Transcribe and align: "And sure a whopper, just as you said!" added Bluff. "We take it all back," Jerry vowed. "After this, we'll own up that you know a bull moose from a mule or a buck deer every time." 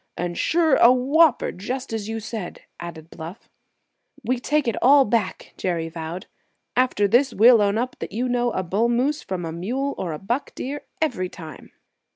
"And 0.17 0.35
sure 0.35 0.77
a 0.77 0.91
whopper, 0.91 1.51
just 1.51 1.93
as 1.93 2.09
you 2.09 2.19
said!" 2.19 2.61
added 2.79 3.11
Bluff. 3.11 3.51
"We 4.23 4.39
take 4.39 4.67
it 4.67 4.75
all 4.81 5.05
back," 5.05 5.53
Jerry 5.57 5.89
vowed. 5.89 6.25
"After 6.75 7.07
this, 7.07 7.35
we'll 7.35 7.61
own 7.61 7.77
up 7.77 7.97
that 7.99 8.11
you 8.11 8.27
know 8.27 8.49
a 8.49 8.63
bull 8.63 8.89
moose 8.89 9.21
from 9.21 9.45
a 9.45 9.51
mule 9.51 9.93
or 9.99 10.11
a 10.11 10.17
buck 10.17 10.55
deer 10.55 10.81
every 11.03 11.29
time." 11.29 11.71